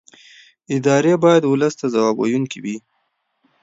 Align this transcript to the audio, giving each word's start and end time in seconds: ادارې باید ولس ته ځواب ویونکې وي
ادارې 0.75 1.13
باید 1.23 1.43
ولس 1.45 1.73
ته 1.79 1.85
ځواب 1.93 2.15
ویونکې 2.17 2.59
وي 2.63 2.77